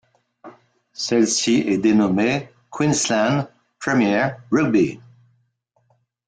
Celle-ci 0.93 1.59
est 1.67 1.77
dénommée 1.77 2.49
Queensland 2.71 3.47
Premier 3.77 4.29
Rugby. 4.49 4.99